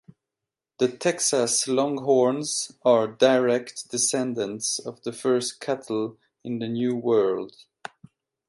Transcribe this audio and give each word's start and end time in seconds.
The 0.79 0.87
Texas 0.87 1.67
Longhorns 1.67 2.71
are 2.83 3.05
direct 3.05 3.91
descendants 3.91 4.79
of 4.79 5.03
the 5.03 5.13
first 5.13 5.59
cattle 5.59 6.17
in 6.43 6.57
the 6.57 6.67
New 6.67 6.95
World. 6.95 7.53